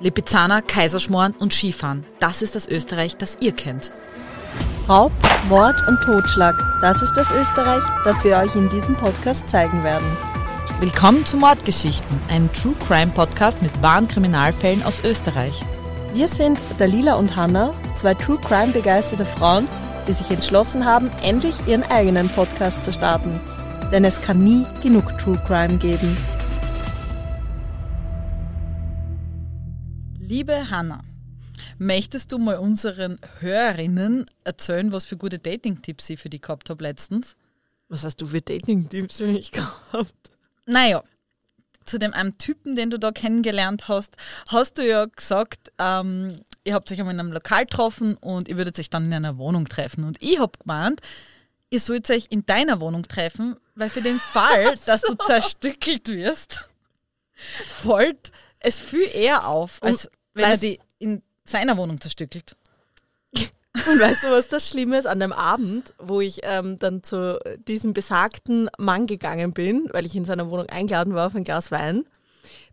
[0.00, 2.04] Lipizzaner, Kaiserschmoren und Skifahren.
[2.20, 3.92] Das ist das Österreich, das ihr kennt.
[4.88, 5.12] Raub,
[5.48, 6.54] Mord und Totschlag.
[6.80, 10.06] Das ist das Österreich, das wir euch in diesem Podcast zeigen werden.
[10.78, 15.64] Willkommen zu Mordgeschichten, einem True Crime Podcast mit wahren Kriminalfällen aus Österreich.
[16.14, 19.68] Wir sind Dalila und Hanna, zwei True Crime begeisterte Frauen,
[20.06, 23.40] die sich entschlossen haben, endlich ihren eigenen Podcast zu starten.
[23.90, 26.16] Denn es kann nie genug True Crime geben.
[30.28, 31.02] Liebe Hanna,
[31.78, 36.84] möchtest du mal unseren Hörerinnen erzählen, was für gute Dating-Tipps ich für die gehabt habe
[36.84, 37.34] letztens?
[37.88, 40.30] Was hast du für Dating-Tipps für mich gehabt?
[40.66, 41.02] Naja,
[41.82, 44.16] zu dem einen Typen, den du da kennengelernt hast,
[44.50, 48.58] hast du ja gesagt, ähm, ihr habt euch einmal in einem Lokal getroffen und ihr
[48.58, 50.04] würdet euch dann in einer Wohnung treffen.
[50.04, 51.00] Und ich habe gemeint,
[51.70, 56.70] ihr sollt euch in deiner Wohnung treffen, weil für den Fall, dass du zerstückelt wirst,
[57.32, 62.56] fällt es viel eher auf, als wenn er weißt- die in seiner Wohnung zerstückelt.
[63.34, 67.38] Und weißt du, was das Schlimme ist an dem Abend, wo ich ähm, dann zu
[67.68, 71.70] diesem besagten Mann gegangen bin, weil ich in seiner Wohnung eingeladen war auf ein Glas
[71.70, 72.04] Wein,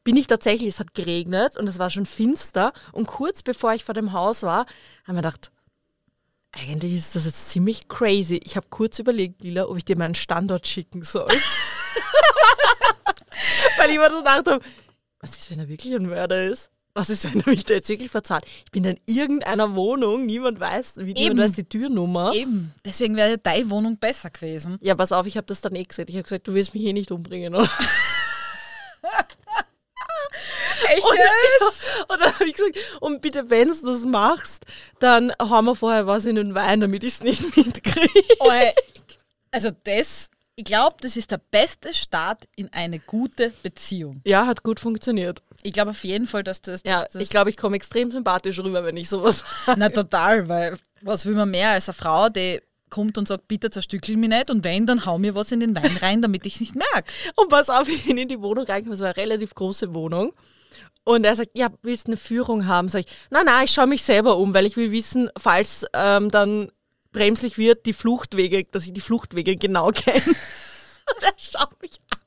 [0.04, 3.84] bin ich tatsächlich, es hat geregnet und es war schon finster und kurz bevor ich
[3.84, 4.66] vor dem Haus war,
[5.06, 5.52] haben wir gedacht,
[6.52, 8.40] eigentlich ist das jetzt ziemlich crazy.
[8.44, 11.28] Ich habe kurz überlegt, Lila, ob ich dir meinen Standort schicken soll.
[13.78, 14.64] weil ich mir so gedacht habe,
[15.20, 16.70] was ist, wenn er wirklich ein Mörder ist?
[16.98, 18.46] Was ist, wenn er mich da jetzt wirklich verzahlt?
[18.64, 21.14] Ich bin in irgendeiner Wohnung, niemand weiß, wie Eben.
[21.20, 22.34] niemand weiß die Türnummer.
[22.34, 24.78] Eben, deswegen wäre deine Wohnung besser gewesen.
[24.80, 26.10] Ja, pass auf, ich habe das dann eh gesagt.
[26.10, 27.70] Ich habe gesagt, du willst mich eh nicht umbringen, oder?
[30.90, 31.04] Echt?
[31.04, 31.20] Und,
[32.12, 34.66] und dann habe ich gesagt, und bitte, wenn du das machst,
[35.00, 38.24] dann haben wir vorher was in den Wein, damit ich es nicht mitkriege.
[39.52, 44.22] Also das, ich glaube, das ist der beste Start in eine gute Beziehung.
[44.26, 45.42] Ja, hat gut funktioniert.
[45.64, 48.12] Ich glaube auf jeden Fall, dass das, das, Ja, das ich glaube, ich komme extrem
[48.12, 49.44] sympathisch rüber, wenn ich sowas
[49.76, 53.70] Na total, weil was will man mehr als eine Frau, die kommt und sagt, bitte
[53.70, 56.56] zerstückel mich nicht und wenn, dann hau mir was in den Wein rein, damit ich
[56.56, 57.12] es nicht merke.
[57.36, 60.34] Und pass auf, ich bin in die Wohnung reingekommen, es war eine relativ große Wohnung.
[61.04, 62.90] Und er sagt, ja, willst du eine Führung haben?
[62.90, 66.32] Sag ich, nein, nein, ich schaue mich selber um, weil ich will wissen, falls ähm,
[66.32, 66.72] dann
[67.16, 70.22] bremslich wird, die Fluchtwege, dass ich die Fluchtwege genau kenne.
[70.26, 72.20] Und er schaut mich an.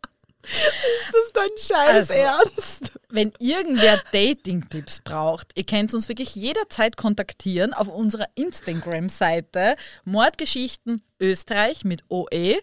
[0.43, 2.93] Ist das dein Scheiß Also, Ernst?
[3.10, 11.84] Wenn irgendwer Dating-Tipps braucht, ihr könnt uns wirklich jederzeit kontaktieren auf unserer Instagram-Seite Mordgeschichten Österreich
[11.84, 12.56] mit OE.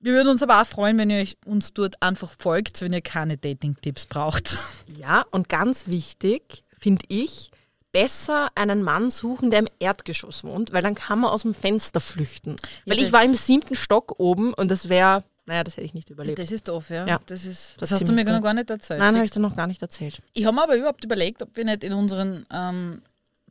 [0.00, 3.36] Wir würden uns aber auch freuen, wenn ihr uns dort einfach folgt, wenn ihr keine
[3.36, 4.56] Dating-Tipps braucht.
[4.86, 7.50] Ja, und ganz wichtig, finde ich,
[7.92, 12.00] besser einen Mann suchen, der im Erdgeschoss wohnt, weil dann kann man aus dem Fenster
[12.00, 12.56] flüchten.
[12.84, 15.94] Ja, weil ich war im siebten Stock oben und das wäre, naja, das hätte ich
[15.94, 16.38] nicht überlebt.
[16.38, 17.06] Das ist doof, ja.
[17.06, 17.20] Ja.
[17.26, 19.00] Das, ist, Das das, hast du mir noch gar nicht erzählt.
[19.00, 20.22] Nein, habe ich dir noch gar nicht erzählt.
[20.32, 23.02] Ich habe mir aber überhaupt überlegt, ob wir nicht in unseren ähm,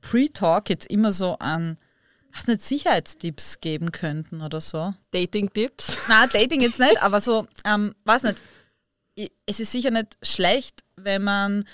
[0.02, 1.78] Pre-Talk jetzt immer so an
[2.32, 4.94] weiß nicht, Sicherheitstipps geben könnten oder so.
[5.12, 5.98] Dating-Tipps.
[6.08, 8.42] Nein, Dating jetzt nicht, aber so, ähm, weiß nicht.
[9.16, 11.66] Ich- Es ist sicher nicht schlecht, wenn man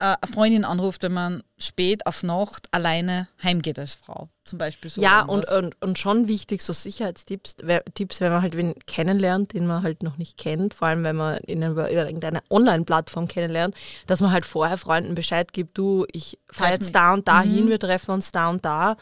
[0.00, 4.28] eine Freundin anruft, wenn man spät auf Nacht alleine heimgeht als Frau.
[4.44, 5.00] Zum Beispiel so.
[5.02, 7.56] Ja, und, und, und schon wichtig, so Sicherheitstipps,
[7.94, 11.16] Tipps, wenn man halt wen kennenlernt, den man halt noch nicht kennt, vor allem wenn
[11.16, 13.74] man ihn über, irgendeine Online-Plattform kennenlernt,
[14.06, 17.50] dass man halt vorher Freunden Bescheid gibt, du, ich fahre jetzt da und da Mhm.
[17.54, 18.96] hin, wir treffen uns da und da.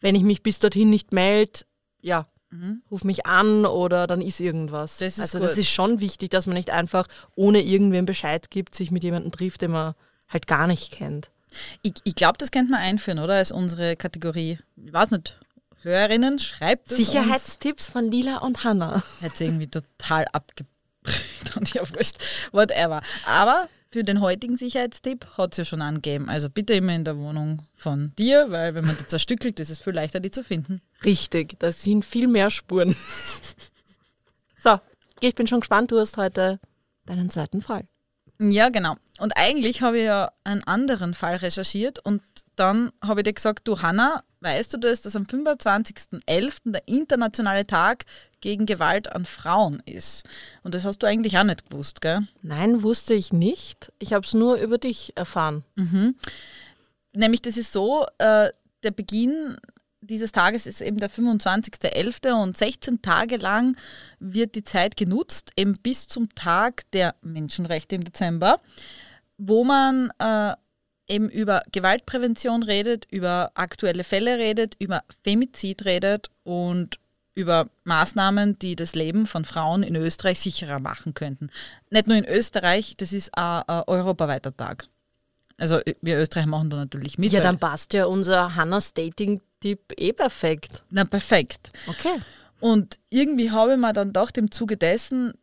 [0.00, 1.60] Wenn ich mich bis dorthin nicht melde,
[2.00, 2.26] ja,
[2.90, 5.00] ruf mich an oder dann ist irgendwas.
[5.00, 5.04] Mhm.
[5.06, 5.48] Das ist also gut.
[5.48, 9.32] das ist schon wichtig, dass man nicht einfach ohne irgendwen Bescheid gibt, sich mit jemandem
[9.32, 9.94] trifft, den man
[10.28, 11.30] halt gar nicht kennt.
[11.82, 13.34] Ich, ich glaube, das könnte man einführen, oder?
[13.34, 14.58] Als unsere Kategorie.
[14.76, 15.38] Ich weiß nicht.
[15.82, 17.06] Hörerinnen, schreibt es uns.
[17.06, 19.02] Sicherheitstipps von Lila und Hanna.
[19.20, 22.16] Hätte irgendwie total abgebrüht und ja wurscht.
[22.52, 23.02] Whatever.
[23.26, 26.28] Aber für den heutigen Sicherheitstipp hat es ja schon angegeben.
[26.28, 29.78] Also bitte immer in der Wohnung von dir, weil wenn man die zerstückelt, ist es
[29.78, 30.80] viel leichter, die zu finden.
[31.04, 32.96] Richtig, das sind viel mehr Spuren.
[34.56, 34.80] so,
[35.20, 36.58] ich bin schon gespannt, du hast heute
[37.06, 37.86] deinen zweiten Fall.
[38.38, 38.96] Ja, genau.
[39.18, 42.22] Und eigentlich habe ich ja einen anderen Fall recherchiert und
[42.56, 46.72] dann habe ich dir gesagt, du Hanna, weißt du das, dass am 25.11.
[46.72, 48.04] der internationale Tag
[48.40, 50.24] gegen Gewalt an Frauen ist?
[50.62, 52.26] Und das hast du eigentlich auch nicht gewusst, gell?
[52.42, 53.92] Nein, wusste ich nicht.
[53.98, 55.64] Ich habe es nur über dich erfahren.
[57.12, 58.50] Nämlich, das ist so, äh,
[58.82, 59.56] der Beginn
[60.06, 62.32] dieses Tages ist eben der 25.11.
[62.32, 63.76] und 16 Tage lang
[64.18, 68.60] wird die Zeit genutzt, eben bis zum Tag der Menschenrechte im Dezember,
[69.38, 70.52] wo man äh,
[71.08, 76.98] eben über Gewaltprävention redet, über aktuelle Fälle redet, über Femizid redet und
[77.34, 81.50] über Maßnahmen, die das Leben von Frauen in Österreich sicherer machen könnten.
[81.90, 84.86] Nicht nur in Österreich, das ist ein, ein europaweiter Tag.
[85.56, 87.32] Also wir Österreicher machen da natürlich mit.
[87.32, 90.82] Ja, dann passt ja unser Hannas Dating-Tipp eh perfekt.
[90.90, 91.70] Na, perfekt.
[91.86, 92.20] Okay.
[92.60, 95.34] Und irgendwie habe ich mir dann gedacht, im Zuge dessen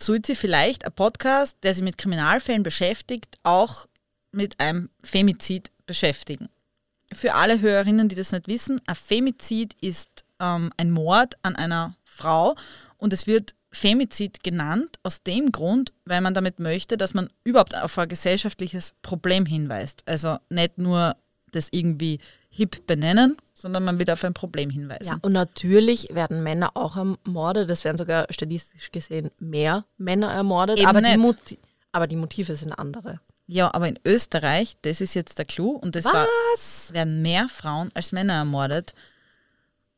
[0.00, 3.86] sollte vielleicht ein Podcast, der sich mit Kriminalfällen beschäftigt, auch
[4.32, 6.48] mit einem Femizid beschäftigen.
[7.12, 11.96] Für alle Hörerinnen, die das nicht wissen, ein Femizid ist ähm, ein Mord an einer
[12.04, 12.56] Frau
[12.96, 17.74] und es wird Femizid genannt aus dem Grund, weil man damit möchte, dass man überhaupt
[17.74, 20.02] auf ein gesellschaftliches Problem hinweist.
[20.06, 21.16] Also nicht nur
[21.52, 25.06] das irgendwie hip benennen, sondern man wird auf ein Problem hinweisen.
[25.06, 27.70] Ja, und natürlich werden Männer auch ermordet.
[27.70, 30.84] Es werden sogar statistisch gesehen mehr Männer ermordet.
[30.84, 31.58] Aber, die
[31.92, 33.20] aber die Motive sind andere.
[33.46, 36.86] Ja, aber in Österreich, das ist jetzt der Clou, und das war, Was?
[36.88, 38.94] es werden mehr Frauen als Männer ermordet.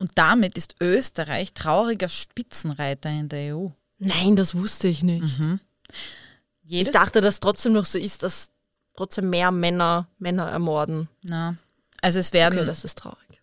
[0.04, 3.68] Und damit ist Österreich trauriger Spitzenreiter in der EU.
[3.98, 5.38] Nein, das wusste ich nicht.
[5.40, 8.50] Ich Jedes, dachte, dass trotzdem noch so ist, dass
[8.96, 11.08] trotzdem mehr Männer Männer ermorden.
[11.22, 11.56] na,
[12.02, 13.40] also es werden Okay, das ist traurig.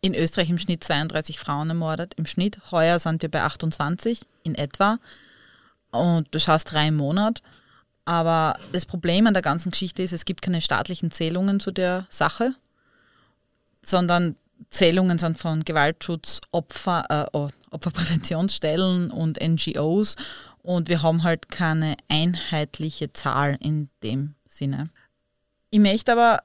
[0.00, 2.14] in Österreich im Schnitt 32 Frauen ermordet.
[2.14, 4.98] Im Schnitt, heuer sind wir bei 28 in etwa.
[5.90, 7.42] Und das heißt drei im Monat.
[8.06, 12.06] Aber das Problem an der ganzen Geschichte ist, es gibt keine staatlichen Zählungen zu der
[12.08, 12.54] Sache,
[13.82, 14.36] sondern
[14.68, 20.16] Zählungen sind von Gewaltschutz, Opfer, äh, Opferpräventionsstellen und NGOs.
[20.62, 24.90] Und wir haben halt keine einheitliche Zahl in dem Sinne.
[25.70, 26.42] Ich möchte aber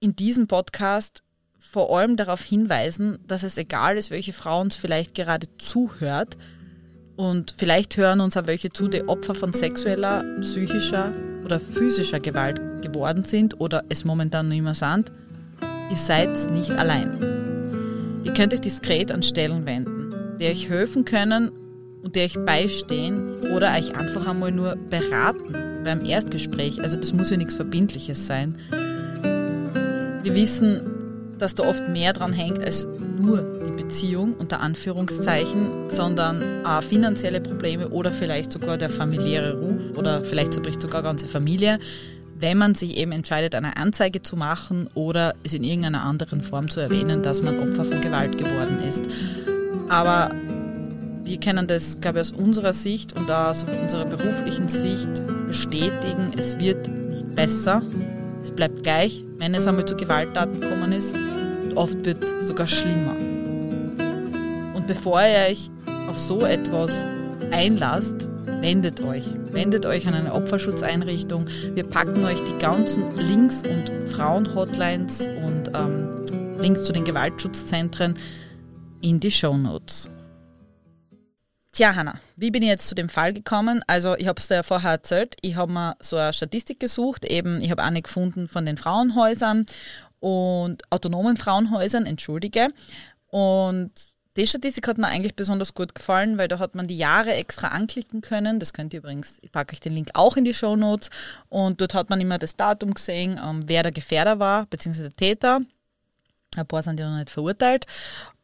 [0.00, 1.22] in diesem Podcast
[1.58, 6.36] vor allem darauf hinweisen, dass es egal ist, welche Frau uns vielleicht gerade zuhört
[7.16, 11.12] und vielleicht hören uns auch welche zu, die Opfer von sexueller, psychischer
[11.44, 15.10] oder physischer Gewalt geworden sind oder es momentan noch immer sind.
[15.90, 17.43] Ihr seid nicht allein.
[18.24, 21.50] Ihr könnt euch diskret an Stellen wenden, die euch helfen können
[22.02, 25.54] und die euch beistehen oder euch einfach einmal nur beraten
[25.84, 26.80] beim Erstgespräch.
[26.80, 28.56] Also das muss ja nichts Verbindliches sein.
[30.22, 30.80] Wir wissen,
[31.38, 32.88] dass da oft mehr dran hängt als
[33.18, 39.96] nur die Beziehung unter Anführungszeichen, sondern auch finanzielle Probleme oder vielleicht sogar der familiäre Ruf
[39.96, 41.78] oder vielleicht zerbricht sogar ganze Familie,
[42.38, 46.68] wenn man sich eben entscheidet, eine Anzeige zu machen oder es in irgendeiner anderen Form
[46.68, 49.04] zu erwähnen, dass man Opfer von Gewalt geworden ist.
[49.88, 50.30] Aber
[51.24, 56.58] wir können das, glaube ich, aus unserer Sicht und aus unserer beruflichen Sicht bestätigen, es
[56.58, 57.82] wird nicht besser,
[58.42, 62.66] es bleibt gleich, wenn es einmal zu Gewalttaten gekommen ist und oft wird es sogar
[62.66, 63.16] schlimmer.
[64.74, 65.70] Und bevor ihr euch
[66.08, 67.08] auf so etwas
[67.50, 68.28] einlasst,
[68.64, 69.26] wendet euch.
[69.52, 71.46] Wendet euch an eine Opferschutzeinrichtung.
[71.74, 78.14] Wir packen euch die ganzen Links und Frauenhotlines und ähm, Links zu den Gewaltschutzzentren
[79.02, 80.08] in die Shownotes.
[81.72, 83.82] Tja, Hanna, wie bin ich jetzt zu dem Fall gekommen?
[83.86, 85.36] Also, ich habe es dir ja vorher erzählt.
[85.42, 87.26] Ich habe mir so eine Statistik gesucht.
[87.26, 89.66] Eben, ich habe eine gefunden von den Frauenhäusern
[90.20, 92.68] und autonomen Frauenhäusern, entschuldige.
[93.26, 97.32] Und die Statistik hat mir eigentlich besonders gut gefallen, weil da hat man die Jahre
[97.34, 98.58] extra anklicken können.
[98.58, 101.10] Das könnt ihr übrigens, ich packe euch den Link auch in die Show Notes.
[101.48, 105.16] Und dort hat man immer das Datum gesehen, ähm, wer der Gefährder war, beziehungsweise der
[105.16, 105.60] Täter.
[106.56, 107.86] Ein paar sind ja noch nicht verurteilt.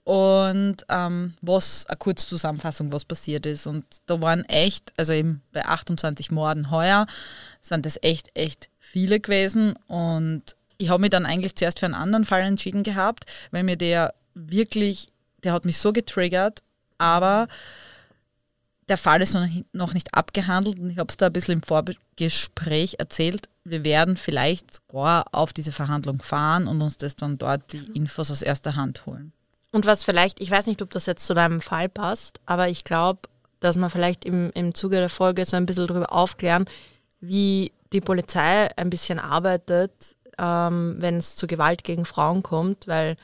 [0.04, 3.66] Und ähm, was, eine Kurzzusammenfassung, was passiert ist.
[3.66, 7.06] Und da waren echt, also eben bei 28 Morden heuer,
[7.60, 9.74] sind das echt, echt viele gewesen.
[9.86, 13.76] Und ich habe mich dann eigentlich zuerst für einen anderen Fall entschieden gehabt, weil mir
[13.76, 15.08] der wirklich,
[15.44, 16.60] der hat mich so getriggert,
[16.98, 17.48] aber
[18.88, 19.34] der Fall ist
[19.72, 23.48] noch nicht, abgehandelt und ich habe es da ein bisschen im Vorgespräch erzählt.
[23.62, 28.30] Wir werden vielleicht sogar auf diese Verhandlung fahren und uns das dann dort die Infos
[28.30, 29.32] aus erster Hand holen.
[29.72, 32.82] Und was vielleicht, ich weiß nicht, ob das jetzt zu deinem Fall passt, aber ich
[32.82, 33.20] glaube,
[33.60, 36.64] dass wir vielleicht im, im Zuge der Folge so ein bisschen darüber aufklären,
[37.20, 43.16] wie die Polizei ein bisschen arbeitet, ähm, wenn es zu Gewalt gegen Frauen kommt, weil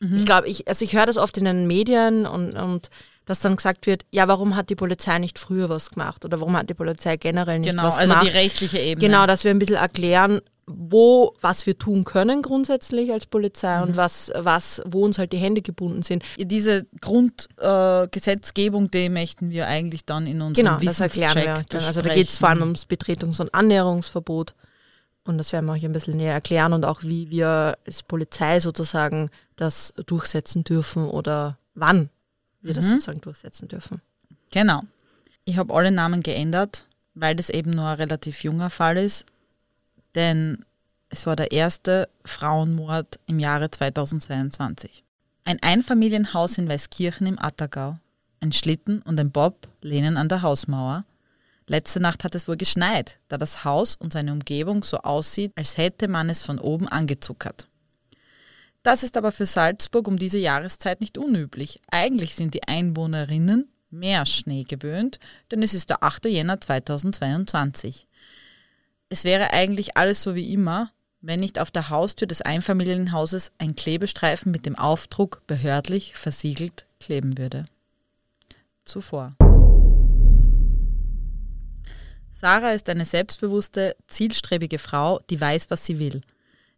[0.00, 2.90] ich glaube, ich, also ich höre das oft in den Medien und, und
[3.24, 6.56] dass dann gesagt wird, ja, warum hat die Polizei nicht früher was gemacht oder warum
[6.58, 8.26] hat die Polizei generell nicht Genau, was also gemacht?
[8.28, 9.06] die rechtliche Ebene.
[9.06, 13.82] Genau, dass wir ein bisschen erklären, wo, was wir tun können grundsätzlich als Polizei Mhm.
[13.84, 16.22] und was, was, wo uns halt die Hände gebunden sind.
[16.38, 21.42] Diese Grundgesetzgebung, äh, die möchten wir eigentlich dann in unserem Genau, das erklären wir.
[21.56, 21.74] Wissenscheck.
[21.86, 24.54] Also da geht es vor allem ums Betretungs- und Annäherungsverbot.
[25.24, 28.60] Und das werden wir euch ein bisschen näher erklären und auch, wie wir als Polizei
[28.60, 32.10] sozusagen das durchsetzen dürfen oder wann
[32.60, 34.00] wir das sozusagen durchsetzen dürfen.
[34.50, 34.82] Genau.
[35.44, 39.26] Ich habe alle Namen geändert, weil das eben nur ein relativ junger Fall ist.
[40.14, 40.64] Denn
[41.08, 45.04] es war der erste Frauenmord im Jahre 2022.
[45.44, 47.98] Ein Einfamilienhaus in Weißkirchen im Attergau.
[48.40, 51.04] Ein Schlitten und ein Bob lehnen an der Hausmauer.
[51.66, 55.78] Letzte Nacht hat es wohl geschneit, da das Haus und seine Umgebung so aussieht, als
[55.78, 57.68] hätte man es von oben angezuckert.
[58.82, 61.80] Das ist aber für Salzburg um diese Jahreszeit nicht unüblich.
[61.90, 65.18] Eigentlich sind die Einwohnerinnen mehr Schnee gewöhnt,
[65.50, 66.26] denn es ist der 8.
[66.26, 68.06] Jänner 2022.
[69.08, 70.90] Es wäre eigentlich alles so wie immer,
[71.22, 77.38] wenn nicht auf der Haustür des Einfamilienhauses ein Klebestreifen mit dem Aufdruck behördlich versiegelt kleben
[77.38, 77.64] würde.
[78.84, 79.34] Zuvor.
[82.34, 86.20] Sarah ist eine selbstbewusste, zielstrebige Frau, die weiß, was sie will.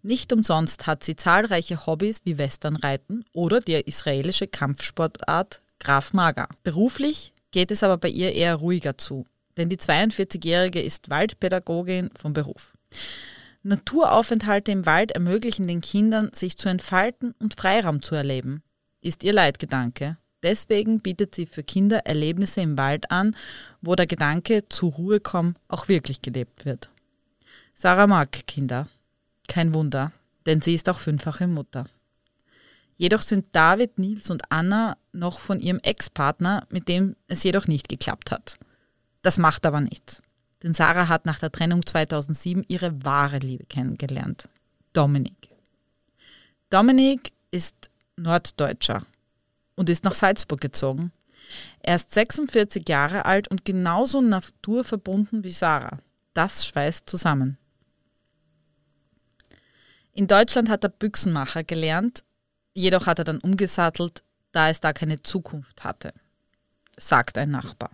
[0.03, 6.47] Nicht umsonst hat sie zahlreiche Hobbys wie Westernreiten oder die israelische Kampfsportart Graf Maga.
[6.63, 9.25] Beruflich geht es aber bei ihr eher ruhiger zu,
[9.57, 12.77] denn die 42-Jährige ist Waldpädagogin vom Beruf.
[13.63, 18.63] Naturaufenthalte im Wald ermöglichen den Kindern, sich zu entfalten und Freiraum zu erleben,
[19.01, 20.19] ist ihr Leitgedanke.
[20.43, 23.35] Deswegen bietet sie für Kinder Erlebnisse im Wald an,
[23.81, 26.91] wo der Gedanke zur Ruhe kommen auch wirklich gelebt wird.
[27.75, 28.89] Sarah mag Kinder.
[29.49, 30.13] Kein Wunder,
[30.45, 31.87] denn sie ist auch fünffache Mutter.
[32.97, 37.89] Jedoch sind David, Nils und Anna noch von ihrem Ex-Partner, mit dem es jedoch nicht
[37.89, 38.59] geklappt hat.
[39.23, 40.23] Das macht aber nichts.
[40.63, 44.49] Denn Sarah hat nach der Trennung 2007 ihre wahre Liebe kennengelernt.
[44.93, 45.51] Dominik.
[46.71, 49.03] Dominik ist Norddeutscher
[49.77, 51.13] und ist nach Salzburg gezogen.
[51.81, 56.01] Er ist 46 Jahre alt und genauso naturverbunden wie Sarah.
[56.35, 57.57] Das schweißt zusammen.
[60.13, 62.25] In Deutschland hat er Büchsenmacher gelernt,
[62.75, 66.13] jedoch hat er dann umgesattelt, da es da keine Zukunft hatte,
[66.97, 67.91] sagt ein Nachbar.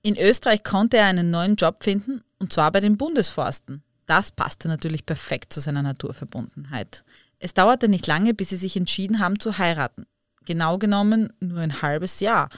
[0.00, 3.82] In Österreich konnte er einen neuen Job finden, und zwar bei den Bundesforsten.
[4.06, 7.04] Das passte natürlich perfekt zu seiner Naturverbundenheit.
[7.38, 10.06] Es dauerte nicht lange, bis sie sich entschieden haben zu heiraten.
[10.44, 12.48] Genau genommen nur ein halbes Jahr.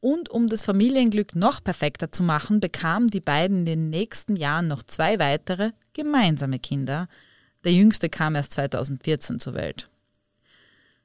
[0.00, 4.68] Und um das Familienglück noch perfekter zu machen, bekamen die beiden in den nächsten Jahren
[4.68, 7.08] noch zwei weitere gemeinsame Kinder.
[7.64, 9.90] Der jüngste kam erst 2014 zur Welt.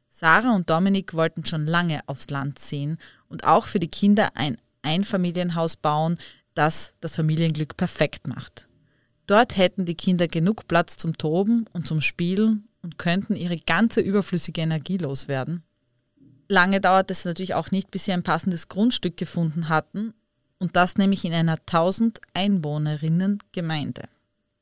[0.09, 2.97] Sarah und Dominik wollten schon lange aufs Land ziehen
[3.27, 6.17] und auch für die Kinder ein Einfamilienhaus bauen,
[6.53, 8.67] das das Familienglück perfekt macht.
[9.25, 14.01] Dort hätten die Kinder genug Platz zum Toben und zum Spielen und könnten ihre ganze
[14.01, 15.63] überflüssige Energie loswerden.
[16.51, 20.13] Lange dauerte es natürlich auch nicht, bis sie ein passendes Grundstück gefunden hatten
[20.60, 24.01] und das nämlich in einer 1000 Einwohnerinnen Gemeinde.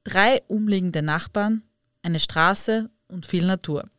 [0.03, 1.63] Drei umliegende Nachbarn,
[2.03, 3.89] eine Straße und viel Natur.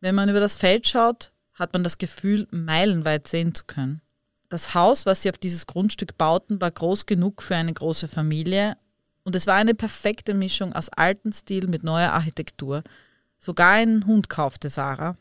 [0.00, 4.00] Wenn man über das Feld schaut, hat man das Gefühl, meilenweit sehen zu können.
[4.48, 8.76] Das Haus, was sie auf dieses Grundstück bauten, war groß genug für eine große Familie
[9.22, 12.82] und es war eine perfekte Mischung aus altem Stil mit neuer Architektur.
[13.38, 15.16] Sogar einen Hund kaufte Sarah,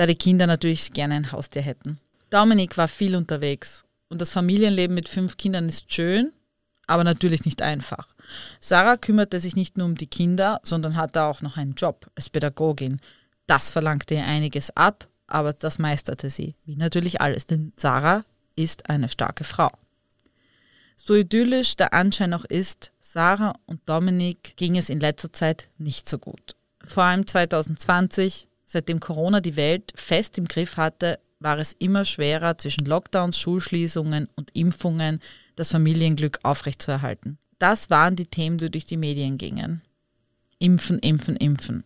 [0.00, 1.98] da die Kinder natürlich gerne ein Haustier hätten.
[2.30, 6.32] Dominik war viel unterwegs und das Familienleben mit fünf Kindern ist schön,
[6.86, 8.14] aber natürlich nicht einfach.
[8.60, 12.30] Sarah kümmerte sich nicht nur um die Kinder, sondern hatte auch noch einen Job als
[12.30, 13.00] Pädagogin.
[13.46, 18.24] Das verlangte ihr einiges ab aber das meisterte sie, wie natürlich alles, denn Sarah
[18.56, 19.70] ist eine starke Frau.
[20.96, 26.08] So idyllisch der Anschein auch ist, Sarah und Dominik ging es in letzter Zeit nicht
[26.08, 26.56] so gut.
[26.84, 32.56] Vor allem 2020, seitdem Corona die Welt fest im Griff hatte, war es immer schwerer,
[32.56, 35.20] zwischen Lockdowns, Schulschließungen und Impfungen
[35.56, 37.38] das Familienglück aufrechtzuerhalten.
[37.58, 39.82] Das waren die Themen, die durch die Medien gingen.
[40.58, 41.84] Impfen, impfen, impfen.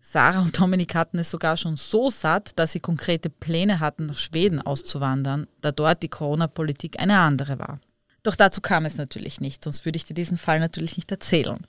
[0.00, 4.18] Sarah und Dominik hatten es sogar schon so satt, dass sie konkrete Pläne hatten, nach
[4.18, 7.80] Schweden auszuwandern, da dort die Corona-Politik eine andere war.
[8.22, 11.64] Doch dazu kam es natürlich nicht, sonst würde ich dir diesen Fall natürlich nicht erzählen.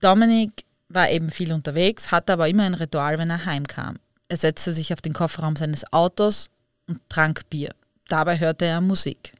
[0.00, 3.98] Dominik war eben viel unterwegs, hatte aber immer ein Ritual, wenn er heimkam.
[4.28, 6.50] Er setzte sich auf den Kofferraum seines Autos
[6.86, 7.70] und trank Bier.
[8.08, 9.34] Dabei hörte er Musik.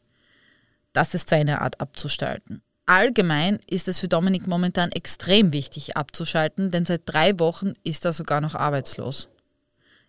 [0.93, 2.62] Das ist seine Art abzustalten.
[2.87, 8.14] Allgemein ist es für Dominik momentan extrem wichtig abzuschalten, denn seit drei Wochen ist er
[8.14, 9.28] sogar noch arbeitslos.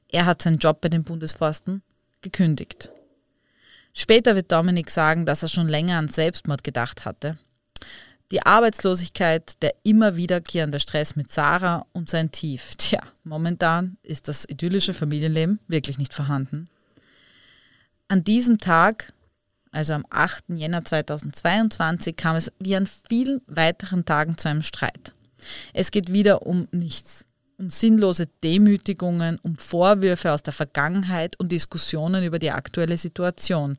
[0.07, 1.83] Er hat seinen Job bei den Bundesforsten
[2.21, 2.91] gekündigt.
[3.93, 7.37] Später wird Dominik sagen, dass er schon länger an Selbstmord gedacht hatte.
[8.31, 12.75] Die Arbeitslosigkeit, der immer wiederkehrende Stress mit Sarah und sein Tief.
[12.77, 16.65] Tja, momentan ist das idyllische Familienleben wirklich nicht vorhanden.
[18.07, 19.13] An diesem Tag
[19.71, 20.45] also am 8.
[20.49, 25.13] Jänner 2022, kam es wie an vielen weiteren Tagen zu einem Streit.
[25.73, 27.25] Es geht wieder um nichts,
[27.57, 33.77] um sinnlose Demütigungen, um Vorwürfe aus der Vergangenheit und Diskussionen über die aktuelle Situation.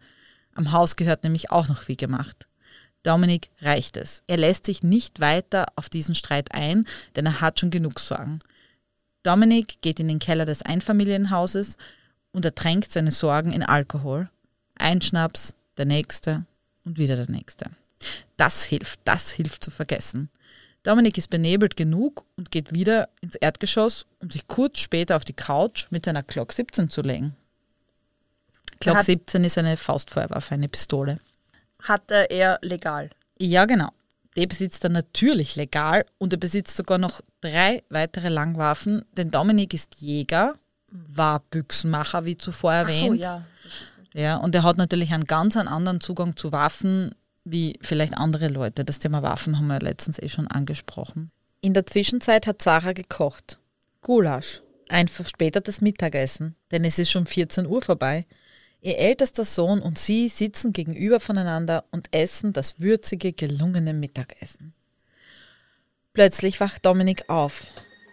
[0.55, 2.47] Am Haus gehört nämlich auch noch viel gemacht.
[3.03, 4.23] Dominik reicht es.
[4.27, 6.85] Er lässt sich nicht weiter auf diesen Streit ein,
[7.17, 8.41] denn er hat schon genug Sorgen.
[9.23, 11.77] Dominik geht in den Keller des Einfamilienhauses
[12.33, 14.29] und ertränkt seine Sorgen in Alkohol.
[14.79, 16.45] Ein Schnaps, der nächste
[16.85, 17.71] und wieder der nächste.
[18.37, 20.31] Das hilft, das hilft zu vergessen.
[20.83, 25.35] Dominik ist benebelt genug und geht wieder ins Erdgeschoss, um sich kurz später auf die
[25.35, 27.37] Couch mit seiner Glock 17 zu legen.
[28.79, 31.21] Glock Hat- 17 ist eine Faustfeuerwaffe, eine Pistole.
[31.83, 33.11] Hatte er legal.
[33.39, 33.89] Ja, genau.
[34.37, 39.75] Die besitzt er natürlich legal und er besitzt sogar noch drei weitere Langwaffen, denn Dominik
[39.75, 40.55] ist Jäger,
[40.89, 43.21] war Büchsenmacher, wie zuvor erwähnt.
[43.21, 43.45] ja.
[44.13, 48.85] Ja, und er hat natürlich einen ganz anderen Zugang zu Waffen wie vielleicht andere Leute.
[48.85, 51.31] Das Thema Waffen haben wir ja letztens eh schon angesprochen.
[51.61, 53.59] In der Zwischenzeit hat Sarah gekocht.
[54.03, 54.63] Gulasch.
[54.89, 58.27] Ein verspätetes Mittagessen, denn es ist schon 14 Uhr vorbei.
[58.83, 64.73] Ihr ältester Sohn und sie sitzen gegenüber voneinander und essen das würzige, gelungene Mittagessen.
[66.15, 67.67] Plötzlich wacht Dominik auf,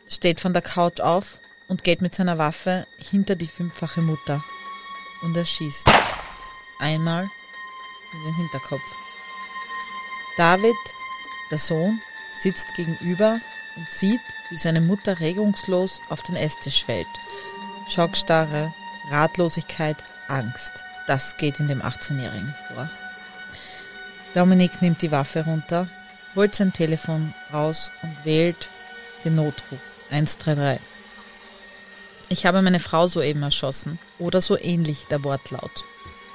[0.09, 4.43] steht von der Couch auf und geht mit seiner Waffe hinter die fünffache Mutter
[5.23, 5.89] und er schießt.
[6.79, 7.23] Einmal
[8.13, 8.81] in den Hinterkopf.
[10.37, 10.75] David,
[11.49, 11.99] der Sohn,
[12.41, 13.39] sitzt gegenüber
[13.77, 17.07] und sieht, wie seine Mutter regungslos auf den Esstisch fällt.
[17.87, 18.73] Schockstarre,
[19.09, 20.83] Ratlosigkeit, Angst.
[21.07, 22.89] Das geht in dem 18-Jährigen vor.
[24.33, 25.87] Dominik nimmt die Waffe runter,
[26.35, 28.69] holt sein Telefon raus und wählt
[29.23, 29.79] den Notruf
[30.11, 30.79] 133.
[32.29, 33.99] Ich habe meine Frau soeben erschossen.
[34.19, 35.85] Oder so ähnlich der Wortlaut.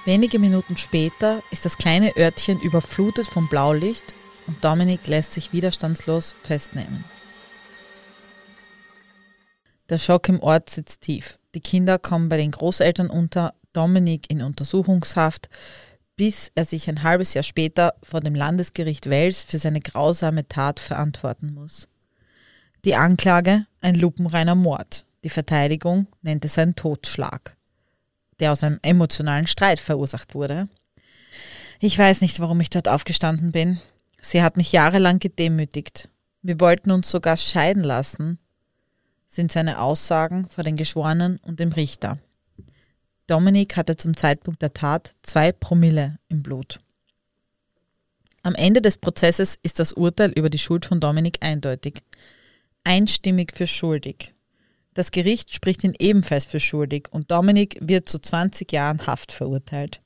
[0.04, 4.14] Wenige Minuten später ist das kleine Örtchen überflutet vom Blaulicht
[4.46, 7.04] und Dominik lässt sich widerstandslos festnehmen.
[9.88, 11.38] Der Schock im Ort sitzt tief.
[11.54, 15.48] Die Kinder kommen bei den Großeltern unter, Dominik in Untersuchungshaft,
[16.16, 20.78] bis er sich ein halbes Jahr später vor dem Landesgericht Wels für seine grausame Tat
[20.80, 21.88] verantworten muss.
[22.84, 25.06] Die Anklage ein lupenreiner Mord.
[25.24, 27.56] Die Verteidigung nennt es einen Totschlag,
[28.40, 30.68] der aus einem emotionalen Streit verursacht wurde.
[31.78, 33.80] Ich weiß nicht, warum ich dort aufgestanden bin.
[34.20, 36.08] Sie hat mich jahrelang gedemütigt.
[36.42, 38.38] Wir wollten uns sogar scheiden lassen,
[39.26, 42.18] sind seine Aussagen vor den Geschworenen und dem Richter.
[43.26, 46.80] Dominik hatte zum Zeitpunkt der Tat zwei Promille im Blut.
[48.42, 52.02] Am Ende des Prozesses ist das Urteil über die Schuld von Dominik eindeutig.
[52.82, 54.34] Einstimmig für schuldig.
[54.94, 60.02] Das Gericht spricht ihn ebenfalls für schuldig und Dominik wird zu 20 Jahren Haft verurteilt.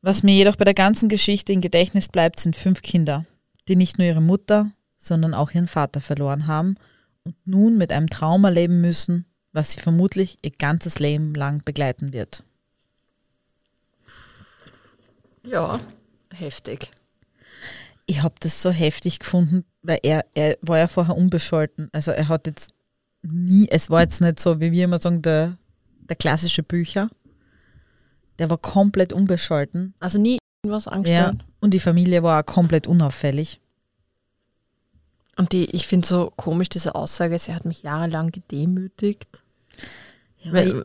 [0.00, 3.26] Was mir jedoch bei der ganzen Geschichte im Gedächtnis bleibt, sind fünf Kinder,
[3.66, 6.76] die nicht nur ihre Mutter, sondern auch ihren Vater verloren haben
[7.24, 9.26] und nun mit einem Trauma leben müssen,
[9.58, 12.44] was sie vermutlich ihr ganzes Leben lang begleiten wird.
[15.44, 15.80] Ja,
[16.32, 16.92] heftig.
[18.06, 21.88] Ich habe das so heftig gefunden, weil er, er war ja vorher unbescholten.
[21.92, 22.72] Also er hat jetzt
[23.22, 25.58] nie, es war jetzt nicht so, wie wir immer sagen, der,
[26.08, 27.10] der klassische Bücher.
[28.38, 29.92] Der war komplett unbescholten.
[29.98, 30.92] Also nie irgendwas Ja.
[30.92, 31.44] angestellt.
[31.60, 33.60] Und die Familie war auch komplett unauffällig.
[35.36, 39.42] Und die, ich finde so komisch diese Aussage, sie hat mich jahrelang gedemütigt.
[40.44, 40.84] Weil,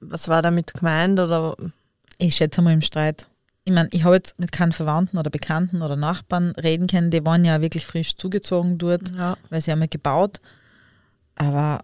[0.00, 1.18] was war damit gemeint?
[1.20, 1.56] Oder
[2.18, 3.26] Ich schätze mal im Streit.
[3.64, 7.24] Ich meine, ich habe jetzt mit keinen Verwandten oder Bekannten oder Nachbarn reden können, die
[7.26, 9.36] waren ja wirklich frisch zugezogen dort, ja.
[9.50, 10.40] weil sie haben ja gebaut.
[11.34, 11.80] Aber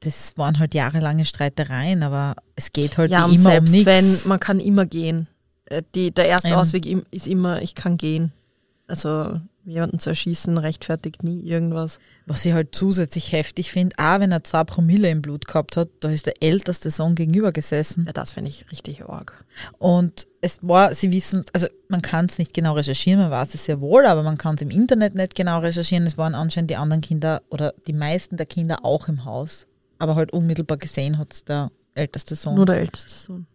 [0.00, 3.86] das waren halt jahrelange Streitereien, aber es geht halt ja, wie immer selbst um nichts.
[3.86, 5.26] wenn, man kann immer gehen.
[5.64, 6.56] Äh, Die, der erste Eben.
[6.58, 8.30] Ausweg ist immer, ich kann gehen.
[8.86, 11.98] Also jemanden zu erschießen rechtfertigt nie irgendwas.
[12.26, 15.88] Was ich halt zusätzlich heftig finde, auch wenn er zwei Promille im Blut gehabt hat,
[16.00, 18.04] da ist der älteste Sohn gegenüber gesessen.
[18.06, 19.44] Ja, das finde ich richtig arg.
[19.78, 23.64] Und es war, sie wissen, also man kann es nicht genau recherchieren, man weiß es
[23.64, 26.06] sehr wohl, aber man kann es im Internet nicht genau recherchieren.
[26.06, 29.66] Es waren anscheinend die anderen Kinder oder die meisten der Kinder auch im Haus.
[29.98, 32.56] Aber halt unmittelbar gesehen hat es der älteste Sohn.
[32.56, 33.46] Nur der älteste Sohn.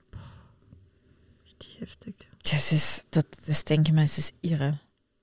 [1.45, 2.15] Richtig heftig.
[2.50, 4.80] Das ist, das, das denke ich mir, es ist irre.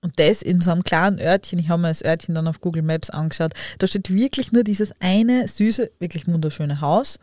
[0.06, 2.84] Und das in so einem kleinen Örtchen, ich habe mir das Örtchen dann auf Google
[2.84, 7.18] Maps angeschaut, da steht wirklich nur dieses eine süße, wirklich wunderschöne Haus.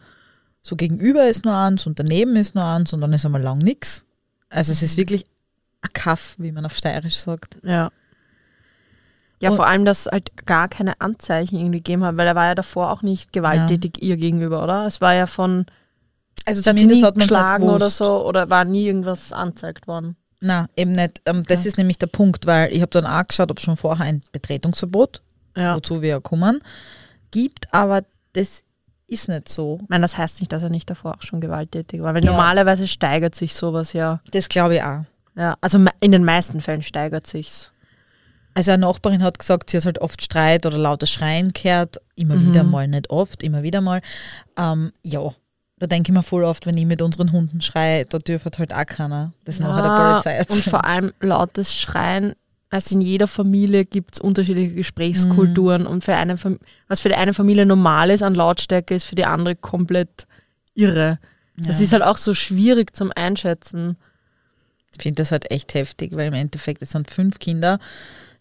[0.62, 3.60] So gegenüber ist nur eins und daneben ist nur eins und dann ist einmal lang
[3.60, 4.04] nichts.
[4.50, 5.26] Also es ist wirklich
[5.82, 7.56] ein Kaff, wie man auf Steirisch sagt.
[7.64, 7.90] Ja.
[9.42, 12.48] Ja, Und- vor allem, dass halt gar keine Anzeichen irgendwie gegeben hat, weil er war
[12.48, 14.86] ja davor auch nicht gewalttätig ihr gegenüber, oder?
[14.88, 15.66] Es war ja von,
[16.46, 20.18] Also zumindest hat man geschlagen oder so, oder war nie irgendwas angezeigt worden.
[20.46, 21.22] Na, eben nicht.
[21.26, 23.78] Ähm, das ist nämlich der Punkt, weil ich habe dann auch geschaut, ob es schon
[23.78, 25.22] vorher ein Betretungsverbot,
[25.56, 25.76] Ja.
[25.76, 26.62] wozu wir ja kommen,
[27.32, 28.04] gibt, aber
[28.34, 28.64] das
[29.08, 29.80] ist nicht so.
[29.84, 32.32] Ich meine, das heißt nicht, dass er nicht davor auch schon gewalttätig war, weil Ja.
[32.32, 34.20] normalerweise steigert sich sowas ja.
[34.32, 35.06] Das glaube ich auch.
[35.36, 37.72] Ja, also in den meisten Fällen steigert sich's.
[38.56, 42.36] Also eine Nachbarin hat gesagt, sie hat halt oft Streit oder lauter Schreien gehört, immer
[42.36, 42.48] Mhm.
[42.50, 44.02] wieder mal, nicht oft, immer wieder mal.
[44.58, 45.34] Ähm, ja,
[45.84, 48.74] Da denke ich mir voll oft, wenn ich mit unseren Hunden schreie, da dürfte halt
[48.74, 50.60] auch keiner das Ja, nachher der Polizei erzählen.
[50.60, 52.36] Und vor allem lautes Schreien.
[52.70, 56.38] Also in jeder Familie gibt es unterschiedliche Gesprächskulturen und für eine
[56.88, 60.26] was für die eine Familie normal ist an Lautstärke, ist für die andere komplett
[60.74, 61.20] irre.
[61.58, 61.84] Das Ja.
[61.84, 63.98] ist halt auch so schwierig zum Einschätzen.
[64.96, 67.78] Ich finde das halt echt heftig, weil im Endeffekt, es sind fünf Kinder.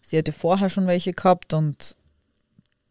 [0.01, 1.97] Sie hatte vorher schon welche gehabt und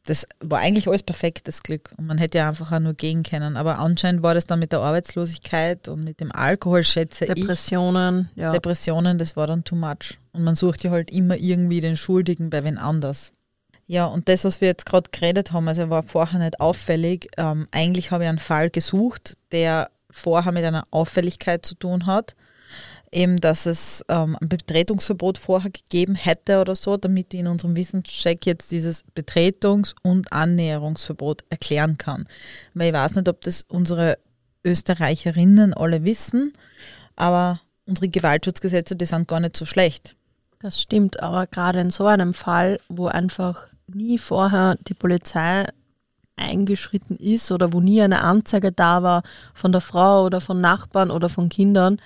[0.04, 1.94] das war eigentlich alles perfektes Glück.
[1.96, 3.56] Und man hätte ja einfach auch nur gehen können.
[3.56, 7.34] Aber anscheinend war das dann mit der Arbeitslosigkeit und mit dem Alkohol, schätze ich.
[7.34, 8.50] Depressionen, ja.
[8.52, 10.18] Depressionen, das war dann too much.
[10.32, 13.32] Und man sucht ja halt immer irgendwie den Schuldigen bei wen anders.
[13.86, 17.28] Ja, und das, was wir jetzt gerade geredet haben, also war vorher nicht auffällig.
[17.36, 22.34] Ähm, eigentlich habe ich einen Fall gesucht, der vorher mit einer Auffälligkeit zu tun hat.
[23.12, 27.76] Eben, dass es ähm, ein Betretungsverbot vorher gegeben hätte oder so, damit ich in unserem
[27.76, 32.26] Wissenscheck jetzt dieses Betretungs- und Annäherungsverbot erklären kann.
[32.72, 34.18] Weil ich weiß nicht, ob das unsere
[34.64, 36.54] Österreicherinnen alle wissen,
[37.14, 40.16] aber unsere Gewaltschutzgesetze, die sind gar nicht so schlecht.
[40.60, 45.66] Das stimmt, aber gerade in so einem Fall, wo einfach nie vorher die Polizei
[46.36, 49.22] eingeschritten ist oder wo nie eine Anzeige da war
[49.54, 51.98] von der Frau oder von Nachbarn oder von Kindern,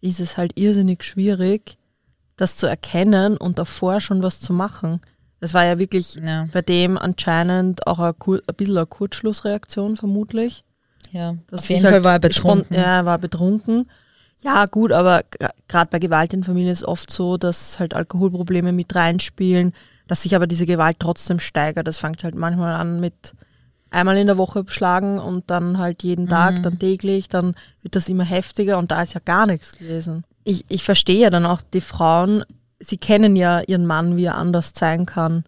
[0.00, 1.76] ist es halt irrsinnig schwierig,
[2.36, 5.00] das zu erkennen und davor schon was zu machen.
[5.40, 10.64] Das war ja wirklich Ja, bei dem anscheinend auch ein, ein bisschen eine Kurzschlussreaktion vermutlich.
[11.12, 11.36] ja.
[11.48, 12.76] Dass Auf jeden halt Fall war er betrunken.
[12.76, 13.90] Ja, er war betrunken.
[14.42, 15.22] Ja, gut, aber
[15.68, 19.72] gerade bei Gewalt in Familien ist es oft so, dass halt Alkoholprobleme mit reinspielen,
[20.08, 21.86] dass sich aber diese Gewalt trotzdem steigert.
[21.86, 23.34] Das fängt halt manchmal an mit
[23.90, 26.62] einmal in der Woche schlagen und dann halt jeden Tag, Mhm.
[26.62, 30.24] dann täglich, dann wird das immer heftiger und da ist ja gar nichts gewesen.
[30.44, 32.44] Ich, ich verstehe ja dann auch die Frauen,
[32.78, 35.44] sie kennen ja ihren Mann, wie er anders sein kann.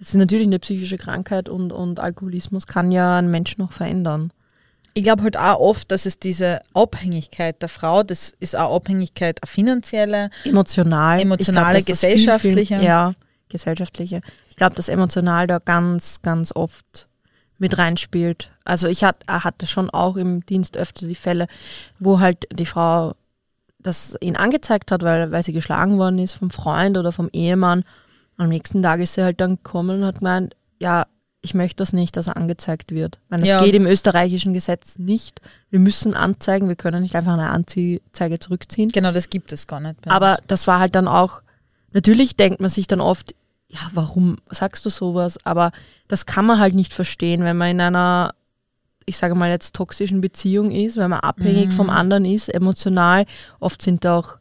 [0.00, 4.32] Es ist natürlich eine psychische Krankheit und, und Alkoholismus kann ja einen Menschen noch verändern.
[4.96, 9.42] Ich glaube halt auch oft, dass es diese Abhängigkeit der Frau, das ist auch Abhängigkeit,
[9.42, 11.20] eine finanzielle, Emotional.
[11.20, 12.76] Emotionale, glaub, das viel, gesellschaftliche.
[12.76, 13.14] Viel, ja,
[13.48, 14.20] gesellschaftliche.
[14.50, 17.08] Ich glaube, dass emotional da ganz, ganz oft
[17.64, 18.50] mit reinspielt.
[18.64, 21.46] Also ich hat, er hatte schon auch im Dienst öfter die Fälle,
[21.98, 23.14] wo halt die Frau
[23.78, 27.84] das ihn angezeigt hat, weil, weil sie geschlagen worden ist vom Freund oder vom Ehemann.
[28.36, 31.06] Am nächsten Tag ist sie halt dann gekommen und hat gemeint, ja,
[31.40, 33.18] ich möchte das nicht, dass er angezeigt wird.
[33.30, 33.62] Weil das Ja.
[33.64, 35.40] geht im österreichischen Gesetz nicht.
[35.70, 38.90] Wir müssen anzeigen, wir können nicht einfach eine Anzeige zurückziehen.
[38.90, 39.96] genau das gibt es gar nicht.
[40.06, 41.42] Aber das war halt dann auch,
[41.92, 43.34] natürlich denkt man sich dann oft,
[43.68, 45.38] ja, warum sagst du sowas?
[45.44, 45.72] Aber
[46.08, 48.34] das kann man halt nicht verstehen, wenn man in einer,
[49.06, 53.26] ich sage mal jetzt, toxischen Beziehung ist, wenn man abhängig vom anderen ist, emotional.
[53.60, 54.38] Oft sind da auch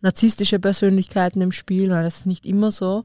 [0.00, 3.04] narzisstische Persönlichkeiten im Spiel, weil das ist nicht immer so.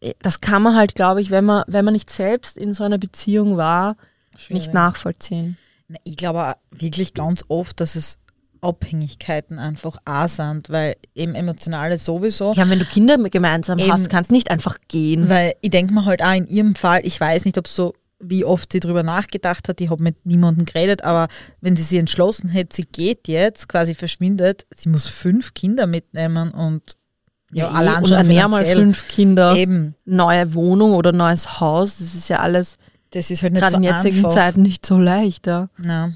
[0.00, 2.84] Eh, Das kann man halt, glaube ich, wenn man, wenn man nicht selbst in so
[2.84, 3.96] einer Beziehung war,
[4.36, 4.62] Schwierig.
[4.64, 5.56] nicht nachvollziehen.
[5.88, 8.18] Na, Ich glaube auch wirklich ganz oft, dass es
[8.60, 12.52] Abhängigkeiten einfach auch sind, weil eben emotionale sowieso.
[12.54, 13.92] Ja, wenn du Kinder gemeinsam Eben.
[13.92, 15.28] hast, kannst nicht einfach gehen.
[15.28, 18.44] Weil ich denke mir halt auch in ihrem Fall, ich weiß nicht, ob so, wie
[18.44, 21.28] oft sie drüber nachgedacht hat, ich habe mit niemandem geredet, aber
[21.60, 26.50] wenn sie sich entschlossen hätte, sie geht jetzt, quasi verschwindet, sie muss fünf Kinder mitnehmen
[26.50, 26.96] und
[27.52, 28.84] ja, eh, allein und schon ernähr mal finanziell.
[28.84, 29.56] fünf Kinder.
[29.56, 32.76] Eben, neue Wohnung oder neues Haus, das ist ja alles
[33.10, 34.30] das ist halt nicht gerade so in jetzigen einfach.
[34.30, 35.46] Zeiten nicht so leicht.
[35.46, 35.68] Ja.
[35.78, 36.12] Na.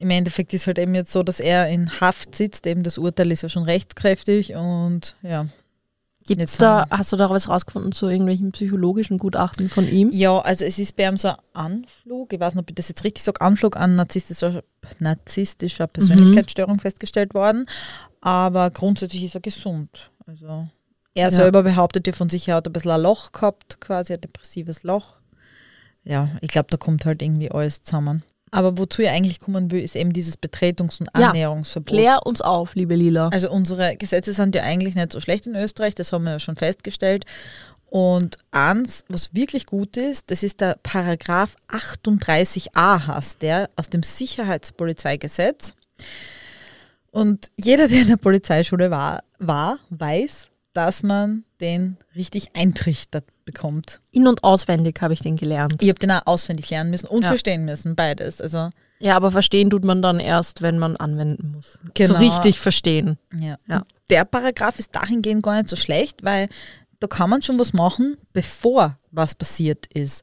[0.00, 3.30] Im Endeffekt ist halt eben jetzt so, dass er in Haft sitzt, eben das Urteil
[3.30, 5.46] ist ja schon rechtskräftig und ja.
[6.26, 10.10] Gibt's da, hast du da was rausgefunden zu irgendwelchen psychologischen Gutachten von ihm?
[10.12, 12.88] Ja, also es ist bei ihm so ein Anflug, ich weiß nicht, ob ich das
[12.88, 14.62] jetzt richtig sage, Anflug an narzisstischer,
[15.00, 17.66] narzisstischer Persönlichkeitsstörung festgestellt worden,
[18.20, 20.10] aber grundsätzlich ist er gesund.
[20.26, 20.68] Also
[21.14, 21.30] er Ja.
[21.30, 24.82] selber behauptet ja von sich, er hat ein bisschen ein Loch gehabt, quasi ein depressives
[24.82, 25.20] Loch.
[26.04, 28.22] Ja, ich glaube, da kommt halt irgendwie alles zusammen.
[28.50, 31.86] Aber wozu ich eigentlich kommen will, ist eben dieses Betretungs- und Ja, Annäherungsverbot.
[31.88, 33.28] Klär uns auf, liebe Lila.
[33.28, 36.38] Also unsere Gesetze sind ja eigentlich nicht so schlecht in Österreich, das haben wir ja
[36.40, 37.24] schon festgestellt.
[37.90, 44.04] Und eins, was wirklich gut ist, das ist der Paragraph 38a heißt der aus dem
[44.04, 45.74] Sicherheitspolizeigesetz.
[47.10, 53.98] Und jeder, der in der Polizeischule war, war weiß, dass man den richtig eintrichtert bekommt.
[54.12, 55.82] In- und auswendig habe ich den gelernt.
[55.82, 57.28] Ich habe den auch auswendig lernen müssen und Ja.
[57.28, 58.40] verstehen müssen, beides.
[58.40, 61.78] Also Ja, aber verstehen tut man dann erst, wenn man anwenden muss.
[61.94, 62.14] Genau.
[62.14, 63.18] So richtig verstehen.
[63.38, 63.56] Ja.
[63.66, 63.84] Ja.
[64.10, 66.48] Der Paragraph ist dahingehend gar nicht so schlecht, weil
[67.00, 70.22] da kann man schon was machen, bevor was passiert ist.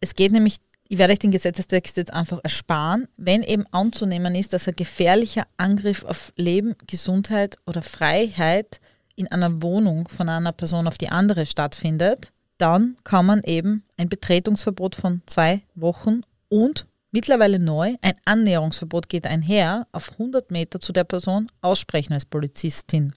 [0.00, 4.52] Es geht nämlich, ich werde euch den Gesetzestext jetzt einfach ersparen, wenn eben anzunehmen ist,
[4.52, 8.80] dass ein gefährlicher Angriff auf Leben, Gesundheit oder Freiheit
[9.22, 14.08] in einer Wohnung von einer Person auf die andere stattfindet, dann kann man eben ein
[14.08, 20.94] Betretungsverbot von zwei Wochen und Mittlerweile neu, ein Annäherungsverbot geht einher, auf 100 Meter zu
[20.94, 23.12] der Person aussprechen als Polizistin.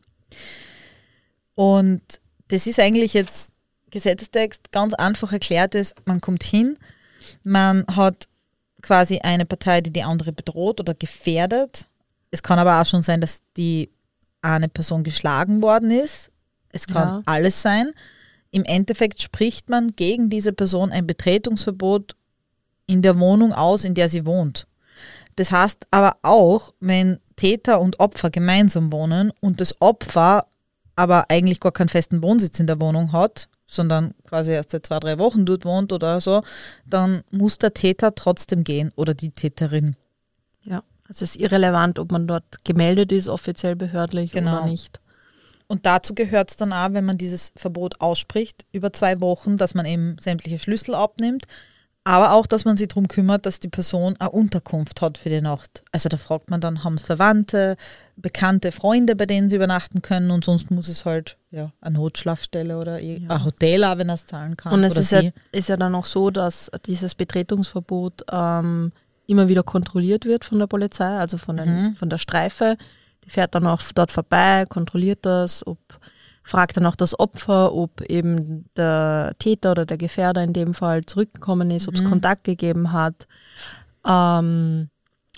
[1.55, 2.01] Und
[2.49, 3.53] das ist eigentlich jetzt
[3.91, 6.77] Gesetzestext ganz einfach erklärt ist, man kommt hin,
[7.43, 8.27] man hat
[8.81, 11.87] quasi eine Partei, die die andere bedroht oder gefährdet.
[12.31, 13.89] Es kann aber auch schon sein, dass die
[14.53, 16.31] eine Person geschlagen worden ist.
[16.69, 17.21] Es kann ja.
[17.25, 17.91] alles sein.
[18.51, 22.15] Im Endeffekt spricht man gegen diese Person ein Betretungsverbot
[22.85, 24.67] in der Wohnung aus, in der sie wohnt.
[25.35, 30.45] Das heißt aber auch, wenn Täter und Opfer gemeinsam wohnen und das Opfer
[30.95, 34.99] aber eigentlich gar keinen festen Wohnsitz in der Wohnung hat, sondern quasi erst seit zwei,
[34.99, 36.43] drei Wochen dort wohnt oder so,
[36.85, 39.97] dann muss der Täter trotzdem gehen oder die Täterin.
[40.61, 44.57] Ja, also es ist irrelevant, ob man dort gemeldet ist, offiziell behördlich genau.
[44.57, 44.99] oder nicht.
[45.67, 49.73] Und dazu gehört es dann auch, wenn man dieses Verbot ausspricht, über zwei Wochen, dass
[49.73, 51.47] man eben sämtliche Schlüssel abnimmt,
[52.07, 55.41] aber auch, dass man sich darum kümmert, dass die Person eine Unterkunft hat für die
[55.41, 55.83] Nacht.
[55.91, 57.77] Also da fragt man dann, haben es Verwandte,
[58.15, 62.77] bekannte Freunde, bei denen sie übernachten können und sonst muss es halt ja, eine Notschlafstelle
[62.77, 63.27] oder ja.
[63.27, 64.73] ein Hotel auch, wenn er es zahlen kann.
[64.73, 68.91] Und es ist ja, ist ja, dann auch so, dass dieses Betretungsverbot ähm,
[69.27, 71.95] immer wieder kontrolliert wird von der Polizei, also von, den, mhm.
[71.95, 72.77] von der Streife.
[73.23, 75.79] Die fährt dann auch dort vorbei, kontrolliert das, ob
[76.43, 81.03] fragt dann auch das Opfer, ob eben der Täter oder der Gefährder in dem Fall
[81.03, 82.09] zurückgekommen ist, ob es mhm.
[82.09, 83.27] Kontakt gegeben hat.
[84.05, 84.89] Ähm,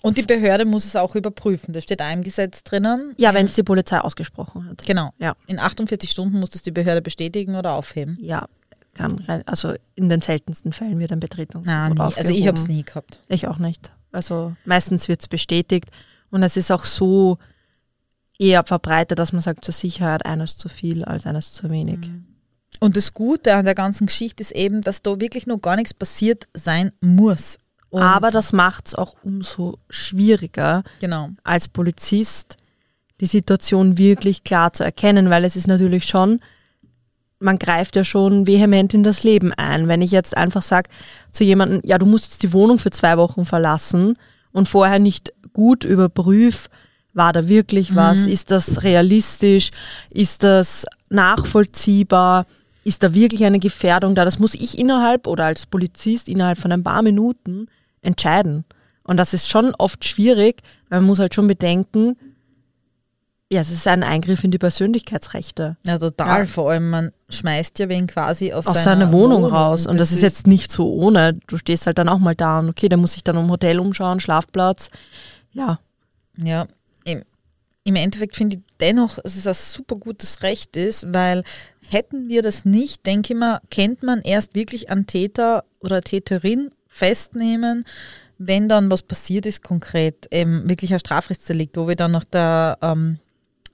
[0.01, 1.73] und die Behörde muss es auch überprüfen.
[1.73, 3.13] Das steht auch im Gesetz drinnen.
[3.17, 4.85] Ja, wenn es die Polizei ausgesprochen hat.
[4.85, 5.11] Genau.
[5.17, 5.33] Ja.
[5.47, 8.17] In 48 Stunden muss das die Behörde bestätigen oder aufheben.
[8.19, 8.47] Ja,
[8.97, 12.67] kann rein, also in den seltensten Fällen wird ein Betretungsverbot Nein, Also ich habe es
[12.67, 13.21] nie gehabt.
[13.27, 13.91] Ich auch nicht.
[14.11, 15.89] Also meistens wird es bestätigt
[16.29, 17.37] und es ist auch so
[18.39, 21.99] eher verbreitet, dass man sagt, zur Sicherheit eines zu viel als eines zu wenig.
[22.07, 22.25] Mhm.
[22.79, 25.93] Und das Gute an der ganzen Geschichte ist eben, dass da wirklich noch gar nichts
[25.93, 27.57] passiert sein muss.
[27.89, 31.29] Und Aber das macht es auch umso schwieriger, genau.
[31.43, 32.57] als Polizist
[33.19, 36.39] die Situation wirklich klar zu erkennen, weil es ist natürlich schon,
[37.39, 39.87] man greift ja schon vehement in das Leben ein.
[39.87, 40.89] Wenn ich jetzt einfach sage
[41.31, 44.15] zu jemandem, ja, du musst jetzt die Wohnung für zwei Wochen verlassen
[44.51, 46.69] und vorher nicht gut überprüf,
[47.13, 48.19] war da wirklich was?
[48.19, 48.29] Mhm.
[48.29, 49.71] Ist das realistisch?
[50.09, 52.45] Ist das nachvollziehbar?
[52.83, 54.23] Ist da wirklich eine Gefährdung da?
[54.23, 57.67] Das muss ich innerhalb oder als Polizist innerhalb von ein paar Minuten
[58.01, 58.65] entscheiden.
[59.03, 62.17] Und das ist schon oft schwierig, weil man muss halt schon bedenken,
[63.51, 65.77] ja, es ist ein Eingriff in die Persönlichkeitsrechte.
[65.85, 66.41] Ja, total.
[66.41, 66.45] Ja.
[66.45, 69.87] Vor allem, man schmeißt ja wen quasi aus, aus seiner, seiner Wohnung, Wohnung, raus.
[69.87, 71.33] Und das, das ist jetzt nicht so ohne.
[71.47, 73.79] Du stehst halt dann auch mal da und okay, der muss sich dann um Hotel
[73.79, 74.89] umschauen, Schlafplatz.
[75.53, 75.79] Ja.
[76.37, 76.67] Ja,
[77.05, 77.23] im,
[77.83, 81.43] im Endeffekt finde ich dennoch, dass es ein super gutes Recht ist, weil
[81.79, 86.69] hätten wir das nicht, denke ich mal, kennt man erst wirklich einen Täter oder Täterin
[86.87, 87.85] festnehmen,
[88.37, 92.77] wenn dann was passiert ist konkret, eben wirklich ein Strafrechtsdelikt, wo wir dann noch der
[92.81, 93.19] ähm,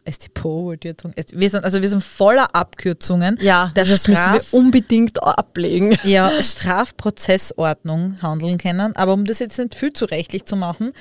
[0.09, 1.39] STPO, wollte ich jetzt sagen.
[1.39, 3.37] Wir sind, also wir sind voller Abkürzungen.
[3.41, 5.97] Ja, der das Straf, müssen wir unbedingt ablegen.
[6.03, 8.95] Ja, Strafprozessordnung handeln können.
[8.95, 10.93] Aber um das jetzt nicht viel zu rechtlich zu machen,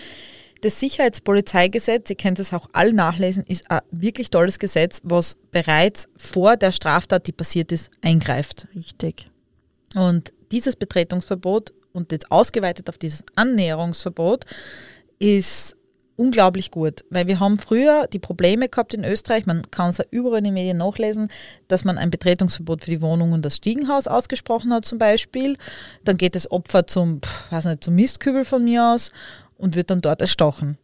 [0.62, 6.08] das Sicherheitspolizeigesetz, ihr könnt es auch alle nachlesen, ist ein wirklich tolles Gesetz, was bereits
[6.16, 8.68] vor der Straftat, die passiert ist, eingreift.
[8.74, 9.28] Richtig.
[9.94, 14.44] Und dieses Betretungsverbot und jetzt ausgeweitet auf dieses Annäherungsverbot
[15.18, 15.76] ist
[16.16, 20.04] unglaublich gut, weil wir haben früher die Probleme gehabt in Österreich, man kann es ja
[20.10, 21.28] überall in den Medien nachlesen,
[21.68, 25.56] dass man ein Betretungsverbot für die Wohnung und das Stiegenhaus ausgesprochen hat zum Beispiel.
[26.04, 27.20] Dann geht das Opfer zum,
[27.50, 29.10] weiß nicht, zum Mistkübel von mir aus
[29.56, 30.78] und wird dann dort erstochen.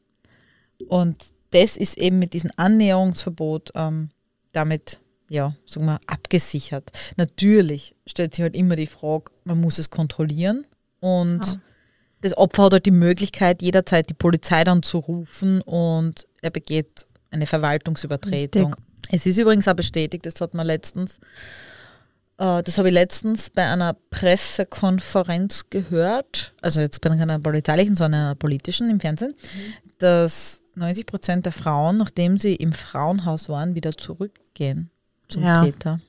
[0.88, 1.16] Und
[1.50, 4.10] das ist eben mit diesem Annäherungsverbot ähm,
[4.52, 6.90] damit, ja, sagen wir, abgesichert.
[7.16, 10.66] Natürlich stellt sich halt immer die Frage, man muss es kontrollieren
[11.00, 11.60] und ja.
[12.20, 17.06] Das Opfer hat halt die Möglichkeit, jederzeit die Polizei dann zu rufen und er begeht
[17.30, 18.74] eine Verwaltungsübertretung.
[18.74, 18.84] Richtig.
[19.10, 21.20] Es ist übrigens auch bestätigt, das hat man letztens
[22.38, 28.20] äh, das habe ich letztens bei einer Pressekonferenz gehört, also jetzt bei keiner polizeilichen, sondern
[28.20, 29.90] einer politischen im Fernsehen, mhm.
[29.98, 34.90] dass 90 Prozent der Frauen, nachdem sie im Frauenhaus waren, wieder zurückgehen
[35.28, 35.64] zum ja.
[35.64, 36.00] Täter.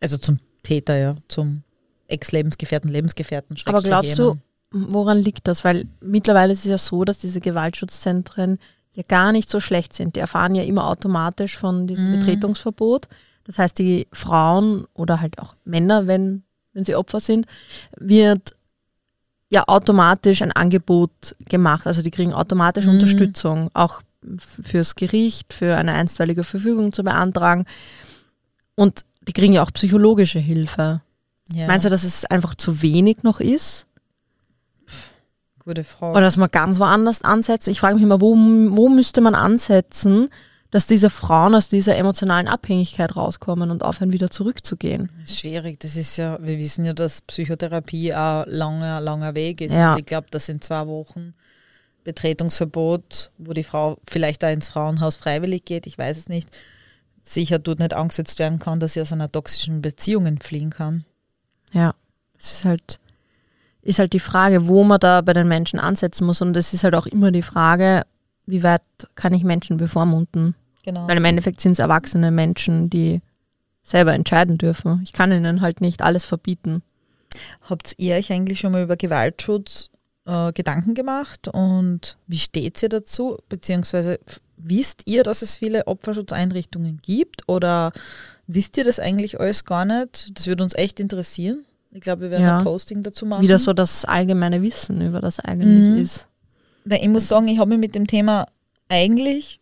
[0.00, 1.62] Also zum Täter, ja, zum
[2.08, 3.56] Ex-Lebensgefährten, Lebensgefährten.
[3.66, 4.36] Aber glaubst du,
[4.70, 5.64] woran liegt das?
[5.64, 8.58] Weil mittlerweile ist es ja so, dass diese Gewaltschutzzentren
[8.92, 10.16] ja gar nicht so schlecht sind.
[10.16, 12.18] Die erfahren ja immer automatisch von diesem mhm.
[12.18, 13.08] Betretungsverbot.
[13.44, 17.46] Das heißt, die Frauen oder halt auch Männer, wenn, wenn sie Opfer sind,
[17.96, 18.54] wird
[19.48, 21.86] ja automatisch ein Angebot gemacht.
[21.86, 22.92] Also die kriegen automatisch mhm.
[22.92, 24.02] Unterstützung, auch
[24.62, 27.64] fürs Gericht, für eine einstweilige Verfügung zu beantragen.
[28.74, 31.00] Und die kriegen ja auch psychologische Hilfe.
[31.52, 31.66] Ja.
[31.68, 33.86] Meinst du, dass es einfach zu wenig noch ist?
[35.66, 36.12] Gute Frage.
[36.12, 37.66] Oder dass man ganz woanders ansetzt.
[37.66, 40.28] Ich frage mich immer, wo, wo müsste man ansetzen,
[40.70, 45.10] dass diese Frauen aus dieser emotionalen Abhängigkeit rauskommen und aufhören, wieder zurückzugehen?
[45.26, 49.74] Schwierig, das ist ja, wir wissen ja, dass Psychotherapie ein langer, langer Weg ist.
[49.74, 49.92] Ja.
[49.92, 51.32] Und ich glaube, das sind zwei Wochen
[52.04, 56.48] Betretungsverbot, wo die Frau vielleicht da ins Frauenhaus freiwillig geht, ich weiß es nicht,
[57.24, 61.04] sicher dort nicht angesetzt werden kann, dass sie aus einer toxischen Beziehung entfliehen kann.
[61.72, 61.94] Ja,
[62.38, 63.00] es ist halt,
[63.86, 66.42] ist halt die Frage, wo man da bei den Menschen ansetzen muss.
[66.42, 68.02] Und es ist halt auch immer die Frage,
[68.46, 68.82] wie weit
[69.14, 70.54] kann ich Menschen bevormunden?
[70.84, 71.06] Genau.
[71.08, 73.20] Weil im Endeffekt sind es erwachsene Menschen, die
[73.82, 75.00] selber entscheiden dürfen.
[75.04, 76.82] Ich kann ihnen halt nicht alles verbieten.
[77.62, 79.90] Habt ihr euch eigentlich schon mal über Gewaltschutz
[80.24, 83.38] äh, Gedanken gemacht und wie steht ihr dazu?
[83.48, 84.18] Beziehungsweise
[84.56, 87.92] wisst ihr, dass es viele Opferschutzeinrichtungen gibt oder
[88.46, 90.30] wisst ihr das eigentlich alles gar nicht?
[90.34, 91.65] Das würde uns echt interessieren.
[91.96, 92.58] Ich glaube, wir werden Ja.
[92.58, 93.42] ein Posting dazu machen.
[93.42, 95.96] Wieder so das allgemeine Wissen über das eigentlich Mhm.
[95.98, 96.28] ist.
[96.84, 98.46] Weil ich muss sagen, ich habe mich mit dem Thema
[98.90, 99.60] eigentlich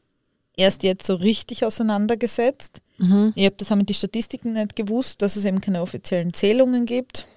[0.56, 2.82] erst jetzt so richtig auseinandergesetzt.
[2.98, 3.32] Mhm.
[3.36, 7.28] Ich habe das mit den Statistiken nicht gewusst, dass es eben keine offiziellen Zählungen gibt.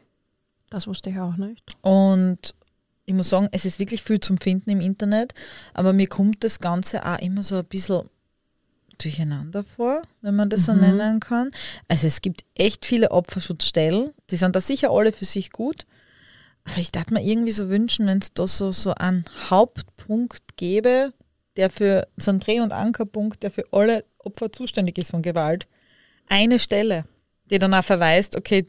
[0.71, 1.63] Das wusste ich auch nicht.
[1.81, 2.55] Und
[3.05, 5.33] ich muss sagen, es ist wirklich viel zum Finden im Internet,
[5.75, 8.01] aber mir kommt das Ganze auch immer so ein bisschen
[9.03, 10.79] durcheinander vor, wenn man das so Mhm.
[10.81, 11.51] nennen kann.
[11.87, 15.85] Also es gibt echt viele Opferschutzstellen, die sind da sicher alle für sich gut,
[16.65, 21.13] aber ich dachte mir irgendwie so wünschen, wenn es da so, so einen Hauptpunkt gäbe,
[21.55, 25.67] der für so einen Dreh- und Ankerpunkt, der für alle Opfer zuständig ist von Gewalt.
[26.27, 27.05] Eine Stelle,
[27.49, 28.67] die dann auch verweist, okay,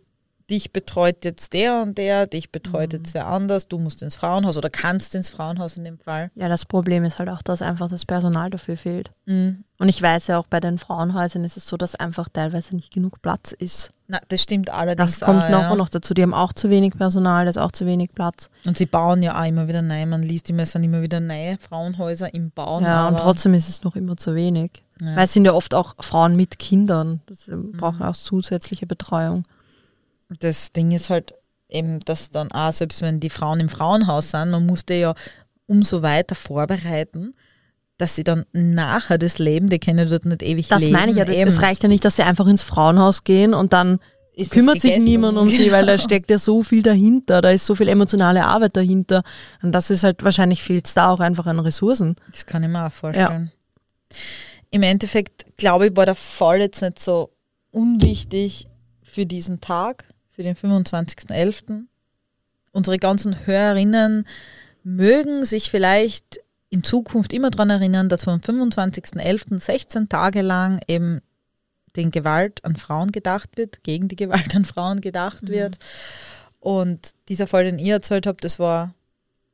[0.50, 4.56] dich betreut jetzt der und der, dich betreut jetzt wer anders, du musst ins Frauenhaus
[4.56, 6.30] oder kannst ins Frauenhaus in dem Fall.
[6.36, 9.10] Ja, das Problem ist halt auch, dass einfach das Personal dafür fehlt.
[9.26, 9.64] Mhm.
[9.80, 12.92] Und ich weiß ja auch bei den Frauenhäusern ist es so, dass einfach teilweise nicht
[12.92, 13.90] genug Platz ist.
[14.08, 15.12] Na, das stimmt allerdings.
[15.12, 15.70] Das kommt auch, noch, ja.
[15.70, 16.14] und noch dazu.
[16.14, 18.50] Die haben auch zu wenig Personal, da ist auch zu wenig Platz.
[18.64, 20.04] Und sie bauen ja auch immer wieder neu.
[20.06, 22.82] Man liest immer, es sind immer wieder neue Frauenhäuser im Bauen.
[22.82, 24.82] ja, und trotzdem ist es noch immer zu wenig.
[25.00, 25.14] Ja.
[25.14, 27.20] Weil es sind ja oft auch Frauen mit Kindern.
[27.26, 27.72] Das ähm, Mhm.
[27.76, 29.44] brauchen auch zusätzliche Betreuung.
[30.40, 31.34] das Ding ist halt
[31.68, 35.14] eben, dass dann auch, selbst wenn die Frauen im Frauenhaus sind, man musste ja
[35.66, 37.32] umso weiter vorbereiten,
[37.98, 40.92] dass sie dann nachher das Leben, die können dort nicht ewig Das leben.
[40.92, 41.28] meine ich ja.
[41.28, 41.48] Eben.
[41.48, 43.98] Es reicht ja nicht, dass sie einfach ins Frauenhaus gehen und dann
[44.34, 47.40] Ist das kümmert sich niemand um sie, weil da steckt ja so viel dahinter.
[47.40, 49.24] Da ist so viel emotionale Arbeit dahinter.
[49.62, 52.14] Und das ist halt, wahrscheinlich fehlt es da auch einfach an Ressourcen.
[52.30, 53.50] Das kann ich mir auch vorstellen.
[54.70, 57.30] Im Endeffekt, glaube ich, war der Fall jetzt nicht so
[57.72, 58.68] unwichtig
[59.02, 61.82] für diesen Tag, für den 25.11.
[62.72, 64.24] Unsere ganzen Hörerinnen
[64.84, 69.58] mögen sich vielleicht in Zukunft immer daran erinnern, dass vom 25.11.
[69.58, 71.20] 16 Tage lang eben
[71.96, 75.78] den Gewalt an Frauen gedacht wird, gegen die Gewalt an Frauen gedacht wird.
[76.60, 78.94] Und dieser Fall, den ihr erzählt habt, das war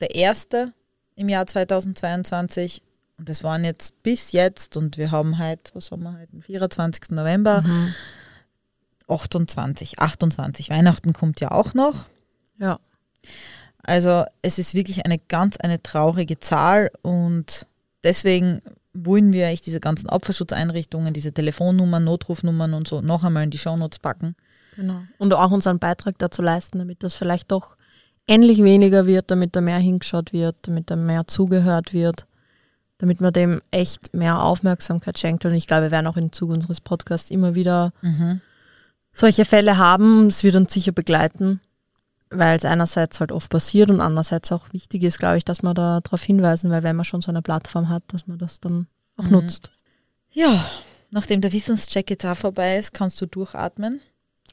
[0.01, 0.73] der erste
[1.15, 2.83] im Jahr 2022.
[3.17, 6.43] Und das waren jetzt bis jetzt, und wir haben heute, was haben wir heute, den
[6.43, 7.11] 24.
[7.11, 7.65] November,
[9.07, 10.71] 28, 28.
[10.71, 12.07] Weihnachten kommt ja auch noch.
[12.59, 12.81] Ja.
[13.85, 17.67] Also es ist wirklich eine ganz, eine traurige Zahl und
[18.03, 18.61] deswegen
[18.95, 23.59] wollen wir eigentlich diese ganzen Opferschutzeinrichtungen, diese Telefonnummern, Notrufnummern und so noch einmal in die
[23.59, 24.37] Shownotes packen.
[24.77, 25.03] Genau.
[25.19, 27.77] Und auch unseren Beitrag dazu leisten, damit das vielleicht doch
[28.27, 32.27] endlich weniger wird, damit da mehr hingeschaut wird, damit da mehr zugehört wird,
[32.99, 35.45] damit man dem echt mehr Aufmerksamkeit schenkt.
[35.45, 37.93] Und ich glaube, wir werden auch im Zuge unseres Podcasts immer wieder
[39.13, 40.29] solche Fälle haben.
[40.29, 41.61] Es wird uns sicher begleiten,
[42.39, 45.75] weil es einerseits halt oft passiert und andererseits auch wichtig ist, glaube ich, dass man
[45.75, 48.87] da darauf hinweisen, weil wenn man schon so eine Plattform hat, dass man das dann
[49.17, 49.71] auch nutzt.
[50.31, 50.65] Ja,
[51.11, 54.01] nachdem der Wissenscheck jetzt auch vorbei ist, kannst du durchatmen.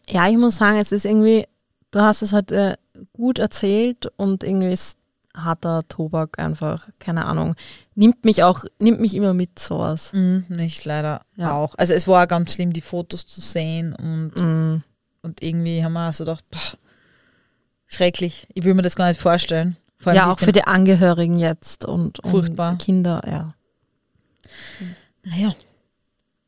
[0.09, 1.45] Ja, ich muss sagen, es ist irgendwie,
[1.91, 4.97] du hast es heute äh, gut erzählt und irgendwie ist
[5.35, 7.55] harter Tobak einfach, keine Ahnung,
[7.95, 10.11] nimmt mich auch, nimmt mich immer mit sowas.
[10.13, 11.53] Mhm, nicht leider Ja.
[11.53, 11.73] auch.
[11.77, 14.83] Also es war auch ganz schlimm, die Fotos zu sehen und, Mm,
[15.23, 16.59] und irgendwie haben wir auch so gedacht, boah,
[17.91, 18.47] schrecklich.
[18.53, 19.77] Ich will mir das gar nicht vorstellen.
[19.97, 22.77] Vor Ja, auch für die Angehörigen jetzt und, und Furchtbar.
[22.77, 23.53] Kinder, ja.
[25.23, 25.53] Naja,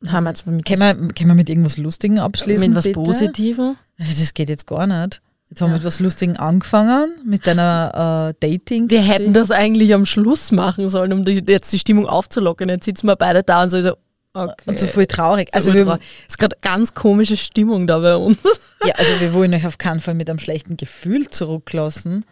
[0.08, 2.68] Haben wir jetzt mit, können wir, können wir mit irgendwas Lustigem abschließen?
[2.68, 3.00] mit was bitte?
[3.00, 3.76] Positivem.
[4.00, 5.22] Also das geht jetzt gar nicht.
[5.50, 5.78] Jetzt haben wir Ja.
[5.78, 8.90] mit was Lustigem angefangen, mit deiner äh, Dating.
[8.90, 12.70] Wir hätten das eigentlich am Schluss machen sollen, um die, jetzt die Stimmung aufzulockern.
[12.70, 13.94] Jetzt sitzen wir beide da und so, so
[14.34, 14.54] okay.
[14.66, 15.50] Und so voll traurig.
[15.54, 18.38] also wir, ist gerade ganz komische Stimmung da bei uns.
[18.86, 22.26] ja, also wir wollen euch auf keinen Fall mit einem schlechten Gefühl zurücklassen.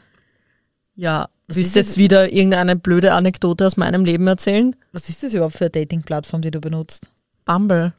[0.95, 1.88] Ja, Was willst ist du das?
[1.89, 4.76] jetzt wieder irgendeine blöde Anekdote aus meinem Leben erzählen?
[4.91, 7.10] Was ist das überhaupt für eine Dating-Plattform, die du benutzt?
[7.45, 7.93] Bumble.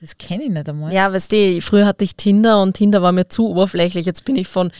[0.00, 0.92] Das kenne ich nicht einmal.
[0.92, 4.04] Ja, weißt du, früher hatte ich Tinder und Tinder war mir zu oberflächlich.
[4.04, 4.70] Jetzt bin ich von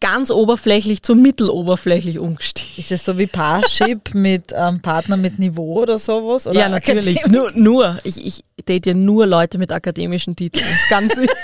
[0.00, 2.70] ganz oberflächlich zu mitteloberflächlich umgestiegen.
[2.76, 6.46] Ist es so wie Parship mit ähm, Partner mit Niveau oder sowas?
[6.46, 7.26] Oder ja, natürlich.
[7.26, 7.98] Nur, nur.
[8.04, 10.66] Ich, ich date ja nur Leute mit akademischen Titeln.
[10.66, 11.26] Das Ganze.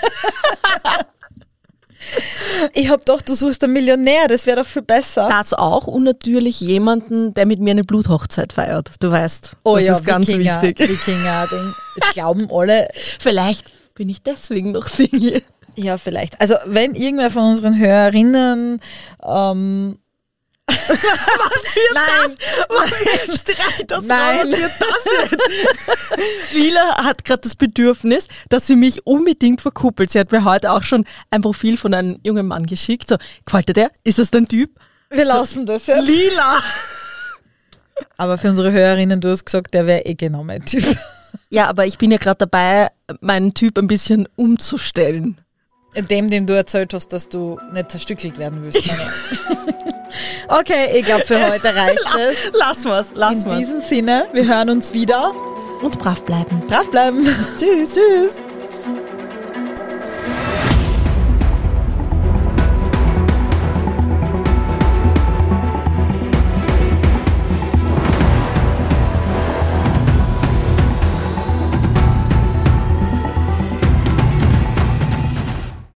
[2.72, 5.28] ich hab doch, du suchst einen Millionär, das wäre doch viel besser.
[5.28, 8.90] Das auch und natürlich jemanden, der mit mir eine Bluthochzeit feiert.
[9.00, 10.88] Du weißt, oh das ja, ist ganz Wikinger, wichtig.
[10.88, 11.74] Wikinger, Ding.
[11.96, 12.88] Jetzt glauben alle,
[13.18, 15.42] Vielleicht bin ich deswegen noch Single.
[15.76, 16.40] Ja, vielleicht.
[16.40, 18.80] Also, wenn irgendwer von unseren Hörerinnen
[19.22, 19.98] ähm,
[21.94, 22.36] Nein,
[23.36, 24.48] Streit das Nein.
[24.50, 26.52] Was wird das jetzt?
[26.54, 30.10] Lila hat gerade das Bedürfnis, dass sie mich unbedingt verkuppelt.
[30.10, 33.08] Sie hat mir heute auch schon ein Profil von einem jungen Mann geschickt.
[33.08, 33.90] So, gefällt dir der?
[34.02, 34.70] Ist das dein Typ?
[35.10, 36.02] wir lassen das jetzt.
[36.02, 36.60] Lila!
[38.16, 40.84] Aber für unsere Hörerinnen, du hast gesagt, der wäre eh genau mein Typ.
[41.48, 42.88] Ja, aber ich bin ja gerade dabei,
[43.20, 45.38] meinen Typ ein bisschen umzustellen.
[46.10, 48.78] Dem, dem du erzählt hast, dass du nicht zerstückelt werden willst.
[50.48, 52.52] okay, ich glaube, für heute reicht es.
[52.52, 53.58] Lass was, lass In was.
[53.58, 55.32] diesem Sinne, wir hören uns wieder.
[55.82, 56.62] Und brav bleiben.
[56.68, 57.24] Brav bleiben.
[57.58, 57.94] Tschüss.
[57.94, 58.32] Tschüss.